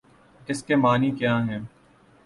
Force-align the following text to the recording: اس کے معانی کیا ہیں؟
اس 0.47 0.63
کے 0.63 0.75
معانی 0.75 1.11
کیا 1.11 1.37
ہیں؟ 1.45 1.59